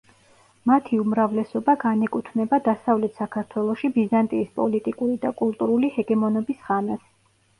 მათი 0.69 0.97
უმრავლესობა 1.01 1.73
განეკუთვნება 1.83 2.59
დასავლეთ 2.69 3.19
საქართველოში 3.21 3.91
ბიზანტიის 3.99 4.49
პოლიტიკური 4.57 5.19
და 5.27 5.33
კულტურული 5.43 5.91
ჰეგემონობის 5.99 6.65
ხანას. 6.71 7.07